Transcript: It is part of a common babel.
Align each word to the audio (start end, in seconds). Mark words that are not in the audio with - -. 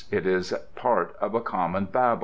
It 0.09 0.25
is 0.25 0.51
part 0.75 1.15
of 1.17 1.35
a 1.35 1.41
common 1.41 1.85
babel. 1.85 2.19